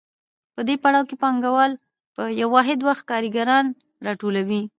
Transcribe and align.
په 0.55 0.61
دې 0.67 0.75
پړاو 0.83 1.07
کې 1.09 1.15
پانګوال 1.23 1.71
په 2.15 2.23
یو 2.41 2.49
واحد 2.55 2.79
وخت 2.87 3.03
کارګران 3.11 3.65
راټولوي 4.05 4.61